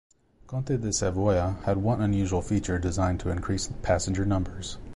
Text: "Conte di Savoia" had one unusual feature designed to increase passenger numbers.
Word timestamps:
"Conte 0.47 0.75
di 0.77 0.87
Savoia" 0.89 1.61
had 1.65 1.77
one 1.77 2.01
unusual 2.01 2.41
feature 2.41 2.79
designed 2.79 3.19
to 3.19 3.29
increase 3.29 3.69
passenger 3.83 4.25
numbers. 4.25 4.77